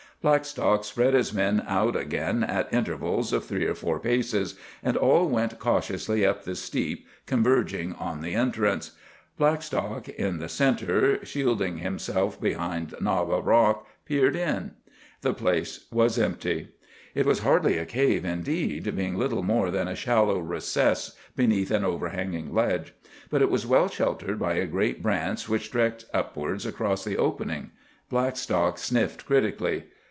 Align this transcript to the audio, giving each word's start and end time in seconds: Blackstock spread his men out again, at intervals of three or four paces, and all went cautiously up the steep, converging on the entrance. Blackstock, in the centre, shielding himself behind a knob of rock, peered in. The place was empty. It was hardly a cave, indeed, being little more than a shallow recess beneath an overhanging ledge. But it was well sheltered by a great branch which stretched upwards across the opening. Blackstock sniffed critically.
Blackstock 0.21 0.83
spread 0.83 1.15
his 1.15 1.33
men 1.33 1.63
out 1.67 1.95
again, 1.95 2.43
at 2.43 2.71
intervals 2.71 3.33
of 3.33 3.43
three 3.43 3.65
or 3.65 3.73
four 3.73 3.99
paces, 3.99 4.53
and 4.83 4.95
all 4.95 5.27
went 5.27 5.57
cautiously 5.57 6.23
up 6.23 6.43
the 6.43 6.53
steep, 6.53 7.07
converging 7.25 7.93
on 7.93 8.21
the 8.21 8.35
entrance. 8.35 8.91
Blackstock, 9.39 10.07
in 10.09 10.37
the 10.37 10.47
centre, 10.47 11.25
shielding 11.25 11.77
himself 11.79 12.39
behind 12.39 12.93
a 12.93 13.03
knob 13.03 13.31
of 13.31 13.47
rock, 13.47 13.87
peered 14.05 14.35
in. 14.35 14.75
The 15.21 15.33
place 15.33 15.87
was 15.91 16.19
empty. 16.19 16.67
It 17.15 17.25
was 17.25 17.39
hardly 17.39 17.79
a 17.79 17.85
cave, 17.87 18.23
indeed, 18.23 18.95
being 18.95 19.15
little 19.17 19.41
more 19.41 19.71
than 19.71 19.87
a 19.87 19.95
shallow 19.95 20.37
recess 20.37 21.17
beneath 21.35 21.71
an 21.71 21.83
overhanging 21.83 22.53
ledge. 22.53 22.93
But 23.31 23.41
it 23.41 23.49
was 23.49 23.65
well 23.65 23.87
sheltered 23.89 24.37
by 24.37 24.53
a 24.53 24.67
great 24.67 25.01
branch 25.01 25.49
which 25.49 25.65
stretched 25.65 26.05
upwards 26.13 26.67
across 26.67 27.03
the 27.03 27.17
opening. 27.17 27.71
Blackstock 28.07 28.77
sniffed 28.77 29.25
critically. 29.25 29.85